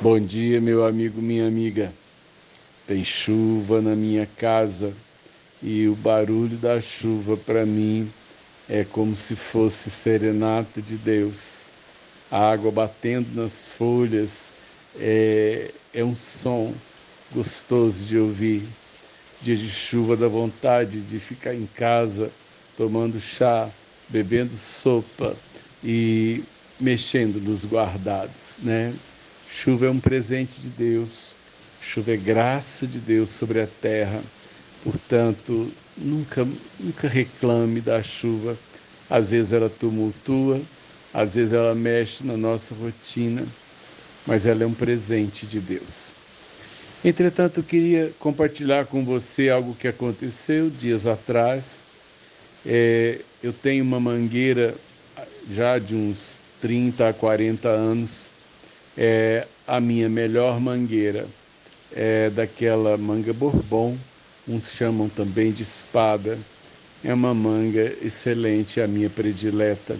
Bom 0.00 0.20
dia, 0.20 0.60
meu 0.60 0.86
amigo, 0.86 1.20
minha 1.20 1.46
amiga. 1.46 1.92
Tem 2.86 3.04
chuva 3.04 3.82
na 3.82 3.96
minha 3.96 4.28
casa 4.36 4.92
e 5.60 5.88
o 5.88 5.94
barulho 5.96 6.56
da 6.56 6.80
chuva 6.80 7.36
para 7.36 7.66
mim 7.66 8.08
é 8.68 8.84
como 8.84 9.16
se 9.16 9.34
fosse 9.34 9.90
serenata 9.90 10.80
de 10.80 10.96
Deus. 10.96 11.66
A 12.30 12.50
água 12.50 12.70
batendo 12.70 13.34
nas 13.34 13.68
folhas 13.68 14.52
é, 14.98 15.72
é 15.92 16.04
um 16.04 16.14
som 16.14 16.72
gostoso 17.32 18.04
de 18.04 18.16
ouvir. 18.16 18.62
Dia 19.42 19.56
de 19.56 19.68
chuva 19.68 20.16
dá 20.16 20.28
vontade 20.28 21.00
de 21.00 21.18
ficar 21.18 21.54
em 21.54 21.66
casa 21.66 22.30
tomando 22.76 23.20
chá, 23.20 23.68
bebendo 24.08 24.54
sopa 24.54 25.34
e 25.82 26.44
mexendo 26.78 27.40
nos 27.40 27.64
guardados, 27.64 28.58
né? 28.62 28.94
Chuva 29.50 29.86
é 29.86 29.90
um 29.90 29.98
presente 29.98 30.60
de 30.60 30.68
Deus, 30.68 31.34
chuva 31.80 32.12
é 32.12 32.16
graça 32.16 32.86
de 32.86 32.98
Deus 32.98 33.30
sobre 33.30 33.60
a 33.60 33.66
terra. 33.66 34.22
Portanto, 34.84 35.72
nunca, 35.96 36.46
nunca 36.78 37.08
reclame 37.08 37.80
da 37.80 38.02
chuva. 38.02 38.56
Às 39.10 39.30
vezes 39.30 39.52
ela 39.52 39.70
tumultua, 39.70 40.60
às 41.12 41.34
vezes 41.34 41.52
ela 41.52 41.74
mexe 41.74 42.24
na 42.24 42.36
nossa 42.36 42.74
rotina, 42.74 43.44
mas 44.26 44.46
ela 44.46 44.62
é 44.62 44.66
um 44.66 44.74
presente 44.74 45.46
de 45.46 45.58
Deus. 45.60 46.12
Entretanto, 47.04 47.62
queria 47.62 48.12
compartilhar 48.18 48.86
com 48.86 49.04
você 49.04 49.48
algo 49.48 49.74
que 49.74 49.88
aconteceu 49.88 50.68
dias 50.68 51.06
atrás. 51.06 51.80
É, 52.66 53.20
eu 53.42 53.52
tenho 53.52 53.84
uma 53.84 54.00
mangueira 54.00 54.74
já 55.50 55.78
de 55.78 55.94
uns 55.94 56.38
30 56.60 57.08
a 57.08 57.14
40 57.14 57.68
anos, 57.68 58.30
é 58.98 59.46
a 59.66 59.80
minha 59.80 60.08
melhor 60.08 60.60
mangueira. 60.60 61.24
É 61.94 62.28
daquela 62.30 62.96
manga 62.98 63.32
bourbon, 63.32 63.96
uns 64.46 64.72
chamam 64.72 65.08
também 65.08 65.52
de 65.52 65.62
espada. 65.62 66.36
É 67.04 67.14
uma 67.14 67.32
manga 67.32 67.96
excelente, 68.02 68.80
a 68.80 68.88
minha 68.88 69.08
predileta. 69.08 69.96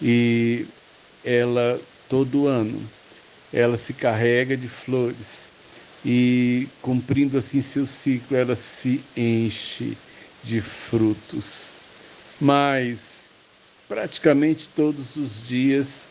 E 0.00 0.66
ela, 1.22 1.78
todo 2.08 2.46
ano, 2.46 2.82
ela 3.52 3.76
se 3.76 3.92
carrega 3.92 4.56
de 4.56 4.68
flores 4.68 5.50
e, 6.04 6.66
cumprindo 6.80 7.36
assim 7.36 7.60
seu 7.60 7.84
ciclo, 7.84 8.36
ela 8.36 8.56
se 8.56 9.00
enche 9.16 9.96
de 10.42 10.60
frutos. 10.60 11.70
Mas 12.40 13.30
praticamente 13.88 14.68
todos 14.70 15.16
os 15.16 15.46
dias 15.46 16.06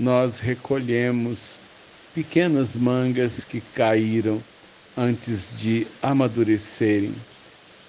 nós 0.00 0.38
recolhemos 0.38 1.60
pequenas 2.14 2.74
mangas 2.74 3.44
que 3.44 3.60
caíram 3.60 4.42
antes 4.96 5.54
de 5.60 5.86
amadurecerem. 6.02 7.14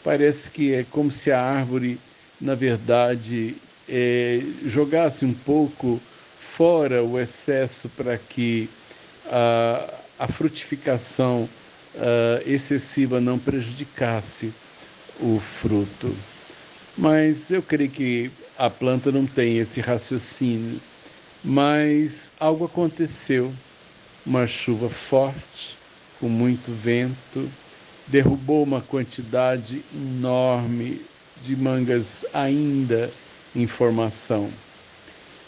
Parece 0.04 0.52
que 0.52 0.74
é 0.74 0.86
como 0.92 1.10
se 1.10 1.32
a 1.32 1.42
árvore, 1.42 1.98
na 2.40 2.54
verdade, 2.54 3.56
é, 3.88 4.42
jogasse 4.66 5.26
um 5.26 5.34
pouco 5.34 6.02
fora 6.40 7.04
o 7.04 7.18
excesso 7.18 7.88
para 7.90 8.18
que 8.18 8.70
a, 9.28 9.90
a 10.20 10.28
frutificação 10.28 11.48
a, 11.96 12.42
excessiva 12.46 13.22
não 13.22 13.40
prejudicasse 13.40 14.54
o 15.20 15.40
fruto. 15.40 16.14
Mas 16.98 17.52
eu 17.52 17.62
creio 17.62 17.90
que 17.90 18.32
a 18.58 18.70
planta 18.70 19.12
não 19.12 19.26
tem 19.26 19.58
esse 19.58 19.80
raciocínio. 19.80 20.80
Mas 21.44 22.32
algo 22.40 22.66
aconteceu. 22.66 23.52
Uma 24.26 24.46
chuva 24.46 24.90
forte, 24.90 25.78
com 26.20 26.30
muito 26.30 26.72
vento, 26.72 27.50
derrubou 28.08 28.64
uma 28.64 28.82
quantidade 28.82 29.84
enorme 29.96 31.02
de 31.44 31.56
mangas 31.56 32.24
ainda 32.34 33.10
em 33.56 33.66
formação. 33.66 34.50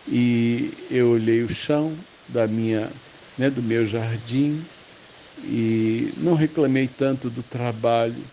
E 0.07 0.71
eu 0.89 1.11
olhei 1.11 1.43
o 1.43 1.49
chão 1.49 1.95
da 2.27 2.47
minha, 2.47 2.89
né, 3.37 3.49
do 3.49 3.61
meu 3.61 3.85
jardim 3.85 4.59
e 5.43 6.11
não 6.17 6.33
reclamei 6.33 6.87
tanto 6.87 7.29
do 7.29 7.43
trabalho, 7.43 8.23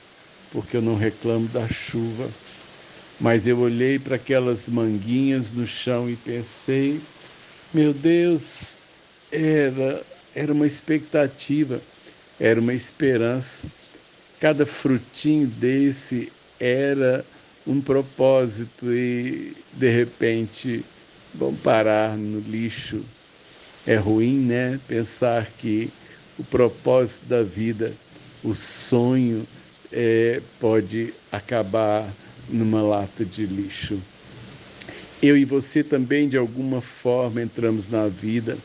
porque 0.53 0.79
eu 0.79 0.83
não 0.83 0.97
reclamo 0.97 1.47
da 1.49 1.69
chuva 1.69 2.27
mas 3.21 3.47
eu 3.47 3.59
olhei 3.59 3.99
para 3.99 4.17
aquelas 4.17 4.67
manguinhas 4.67 5.53
no 5.53 5.67
chão 5.67 6.09
e 6.09 6.17
pensei, 6.17 6.99
meu 7.73 7.93
Deus, 7.93 8.79
era, 9.31 10.03
era 10.35 10.53
uma 10.53 10.67
expectativa, 10.67 11.81
era 12.39 12.61
uma 12.61 12.75
esperança. 12.75 13.63
Cada 14.41 14.67
frutinho 14.67 15.47
desse 15.47 16.33
era 16.59 17.25
um 17.67 17.81
propósito 17.81 18.93
e 18.93 19.55
de 19.73 19.89
repente 19.89 20.85
vão 21.35 21.55
parar 21.55 22.17
no 22.17 22.41
lixo. 22.41 23.05
É 23.87 23.97
ruim, 23.97 24.39
né? 24.39 24.81
Pensar 24.89 25.47
que 25.59 25.91
o 26.39 26.45
propósito 26.45 27.27
da 27.27 27.43
vida, 27.43 27.93
o 28.43 28.55
sonho, 28.55 29.47
é, 29.93 30.41
pode 30.59 31.13
acabar 31.31 32.09
numa 32.49 32.83
lata 32.83 33.25
de 33.25 33.47
lixo. 33.47 34.01
Eu 35.23 35.37
e 35.37 35.45
você 35.45 35.85
também, 35.85 36.31
de 36.31 36.39
alguma 36.39 36.81
forma, 36.81 37.43
entramos 37.43 37.91
na 37.91 38.09
vida 38.09 38.57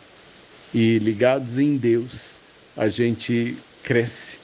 e 0.74 0.98
ligados 1.00 1.60
em 1.60 1.76
Deus, 1.76 2.40
a 2.78 2.88
gente 2.88 3.58
cresce. 3.84 4.38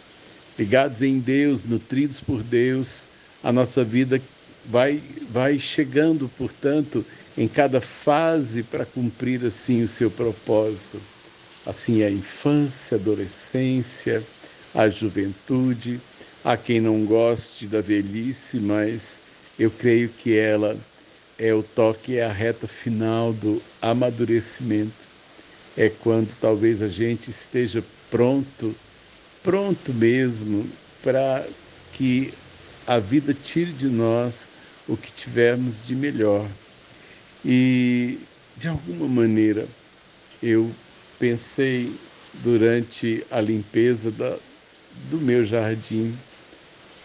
Ligados 0.60 1.02
em 1.02 1.20
Deus, 1.20 1.64
nutridos 1.64 2.20
por 2.20 2.44
Deus, 2.44 3.08
a 3.42 3.54
nossa 3.54 3.82
vida 3.84 4.22
vai, 4.66 5.02
vai 5.30 5.58
chegando, 5.58 6.30
portanto, 6.38 7.06
em 7.38 7.48
cada 7.48 7.80
fase 7.80 8.62
para 8.62 8.86
cumprir 8.86 9.46
assim 9.46 9.82
o 9.82 9.88
seu 9.88 10.12
propósito. 10.12 11.02
Assim 11.66 12.02
é 12.02 12.08
a 12.08 12.12
infância, 12.12 12.98
a 12.98 13.00
adolescência, 13.00 14.22
a 14.76 14.90
juventude, 14.90 16.02
há 16.44 16.58
quem 16.58 16.82
não 16.82 17.06
goste 17.06 17.68
da 17.68 17.80
velhice, 17.80 18.60
mas 18.60 19.22
eu 19.58 19.72
creio 19.72 20.10
que 20.10 20.38
ela 20.38 20.78
é 21.42 21.56
o 21.56 21.64
toque, 21.64 22.18
é 22.18 22.24
a 22.24 22.32
reta 22.32 22.68
final 22.68 23.34
do 23.34 23.60
amadurecimento. 23.82 25.08
É 25.76 25.90
quando 25.90 26.30
talvez 26.40 26.84
a 26.84 26.88
gente 26.88 27.32
esteja 27.32 27.84
pronto, 28.12 28.76
pronto 29.42 29.92
mesmo, 29.92 30.70
para 31.02 31.44
que 31.94 32.32
a 32.86 33.00
vida 33.00 33.34
tire 33.34 33.72
de 33.72 33.88
nós 33.88 34.50
o 34.88 34.96
que 34.96 35.12
tivermos 35.12 35.88
de 35.88 35.96
melhor. 35.96 36.46
E, 37.44 38.20
de 38.56 38.68
alguma 38.68 39.08
maneira, 39.08 39.66
eu 40.44 40.70
pensei 41.18 41.92
durante 42.44 43.26
a 43.32 43.42
limpeza 43.42 44.12
da, 44.12 44.38
do 45.10 45.18
meu 45.18 45.44
jardim 45.44 46.14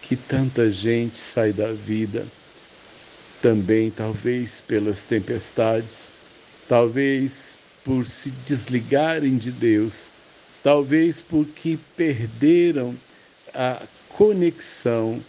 que 0.03 0.15
tanta 0.15 0.69
gente 0.69 1.17
sai 1.17 1.51
da 1.51 1.73
vida 1.73 2.23
também 3.41 3.91
talvez 3.91 4.61
pelas 4.61 5.03
tempestades, 5.03 6.13
talvez 6.67 7.57
por 7.83 8.05
se 8.05 8.31
desligarem 8.45 9.37
de 9.37 9.51
Deus, 9.51 10.09
talvez 10.63 11.21
porque 11.21 11.77
perderam 11.95 12.95
a 13.53 13.81
conexão 14.09 15.21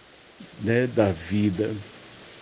né, 0.63 0.87
da 0.89 1.13
vida. 1.13 1.71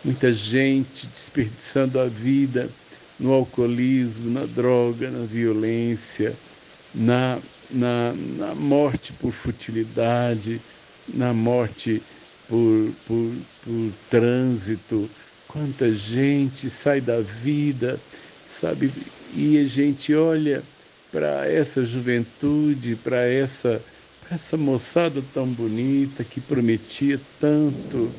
Muita 0.04 0.32
gente 0.32 1.06
desperdiçando 1.08 1.98
a 1.98 2.06
vida 2.06 2.70
no 3.18 3.32
alcoolismo, 3.32 4.30
na 4.30 4.46
droga, 4.46 5.10
na 5.10 5.24
violência, 5.26 6.34
na, 6.94 7.38
na, 7.70 8.14
na 8.38 8.54
morte 8.54 9.12
por 9.12 9.32
futilidade, 9.32 10.60
na 11.08 11.32
morte 11.32 12.02
por, 12.48 12.92
por, 13.06 13.32
por 13.64 13.92
trânsito, 14.10 15.10
Quanta 15.56 15.90
gente 15.90 16.68
sai 16.68 17.00
da 17.00 17.18
vida, 17.18 17.98
sabe? 18.42 18.90
E 19.34 19.56
a 19.56 19.64
gente 19.64 20.14
olha 20.14 20.62
para 21.10 21.50
essa 21.50 21.82
juventude, 21.82 22.94
para 22.94 23.26
essa, 23.26 23.82
essa 24.30 24.58
moçada 24.58 25.22
tão 25.32 25.46
bonita 25.46 26.22
que 26.22 26.42
prometia 26.42 27.18
tanto, 27.40 28.12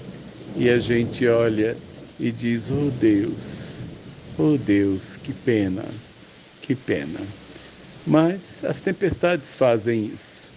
e 0.55 0.67
a 0.67 0.79
gente 0.79 1.27
olha 1.27 1.77
e 2.17 2.31
diz: 2.31 2.71
Oh 2.71 2.89
Deus, 2.89 3.83
oh 4.35 4.57
Deus, 4.57 5.15
que 5.17 5.31
pena, 5.31 5.85
que 6.59 6.73
pena. 6.75 7.19
Mas 8.03 8.63
as 8.63 8.81
tempestades 8.81 9.55
fazem 9.55 10.07
isso. 10.07 10.51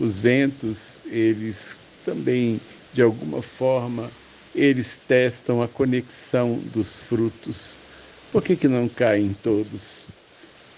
Os 0.00 0.18
ventos, 0.18 1.02
eles 1.04 1.78
também, 2.02 2.58
de 2.90 3.02
alguma 3.02 3.42
forma, 3.42 4.10
eles 4.54 4.96
testam 4.96 5.62
a 5.62 5.68
conexão 5.68 6.58
dos 6.72 7.02
frutos. 7.02 7.76
Por 8.30 8.42
que, 8.42 8.56
que 8.56 8.68
não 8.68 8.88
caem 8.88 9.36
todos? 9.42 10.06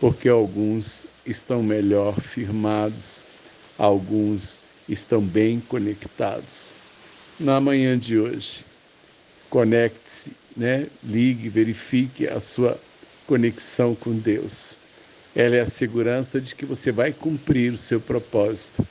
porque 0.05 0.29
alguns 0.29 1.07
estão 1.25 1.63
melhor 1.63 2.21
firmados, 2.21 3.25
alguns 3.79 4.61
estão 4.87 5.21
bem 5.23 5.61
conectados. 5.61 6.73
Na 7.41 7.59
manhã 7.59 7.99
de 7.99 8.19
hoje, 8.19 8.67
conecte-se, 9.49 10.33
né? 10.55 10.89
ligue, 11.03 11.49
verifique 11.49 12.29
a 12.29 12.39
sua 12.39 12.79
conexão 13.27 13.95
com 13.95 14.13
Deus. 14.13 14.77
Ela 15.35 15.57
é 15.57 15.61
a 15.63 15.67
segurança 15.67 16.39
de 16.39 16.55
que 16.55 16.67
você 16.67 16.93
vai 16.93 17.11
cumprir 17.11 17.73
o 17.73 17.79
seu 17.79 17.99
propósito. 17.99 18.87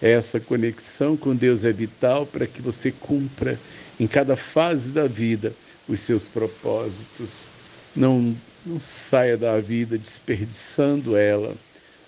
Essa 0.00 0.40
conexão 0.40 1.18
com 1.18 1.36
Deus 1.36 1.64
é 1.64 1.72
vital 1.72 2.24
para 2.24 2.46
que 2.46 2.62
você 2.62 2.90
cumpra 2.90 3.58
em 3.98 4.06
cada 4.06 4.36
fase 4.36 4.92
da 4.92 5.06
vida 5.06 5.52
os 5.88 6.00
seus 6.00 6.28
propósitos. 6.28 7.50
Não, 7.94 8.36
não 8.64 8.78
saia 8.78 9.36
da 9.36 9.58
vida 9.60 9.96
desperdiçando 9.96 11.16
ela. 11.16 11.54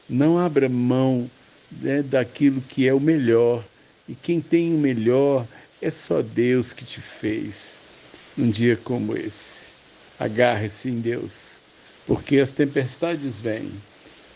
Não 0.08 0.38
abra 0.38 0.68
mão 0.68 1.30
né, 1.70 2.02
daquilo 2.02 2.60
que 2.60 2.86
é 2.86 2.94
o 2.94 3.00
melhor. 3.00 3.64
E 4.08 4.14
quem 4.14 4.40
tem 4.40 4.74
o 4.74 4.78
melhor 4.78 5.46
é 5.80 5.90
só 5.90 6.22
Deus 6.22 6.72
que 6.72 6.84
te 6.84 7.00
fez. 7.00 7.78
Num 8.36 8.50
dia 8.50 8.76
como 8.76 9.16
esse, 9.16 9.72
agarre-se 10.18 10.88
em 10.88 11.00
Deus, 11.00 11.58
porque 12.06 12.38
as 12.38 12.52
tempestades 12.52 13.40
vêm 13.40 13.70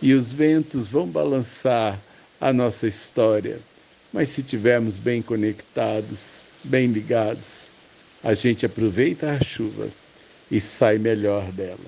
e 0.01 0.13
os 0.13 0.33
ventos 0.33 0.89
vão 0.89 1.07
balançar 1.07 1.99
a 2.41 2.53
nossa 2.53 2.89
história. 2.89 3.61
Mas 4.13 4.29
se 4.31 4.43
tivermos 4.43 4.99
bem 4.99 5.23
conectados, 5.23 6.45
bem 6.65 6.89
ligados, 6.89 7.69
a 8.23 8.35
gente 8.35 8.65
aproveita 8.65 9.31
a 9.33 9.43
chuva 9.43 9.89
e 10.51 10.61
sai 10.61 10.99
melhor 10.99 11.51
dela. 11.53 11.79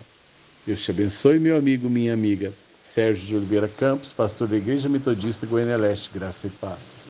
Deus 0.66 0.82
te 0.82 0.90
abençoe, 0.90 1.38
meu 1.38 1.56
amigo, 1.56 1.88
minha 1.90 2.12
amiga. 2.14 2.52
Sérgio 2.82 3.26
de 3.26 3.36
Oliveira 3.36 3.68
Campos, 3.68 4.12
pastor 4.12 4.46
da 4.46 4.56
Igreja 4.56 4.90
Metodista 4.90 5.46
Goiânia 5.46 5.76
Leste, 5.76 6.10
graça 6.12 6.46
e 6.46 6.50
paz. 6.50 7.02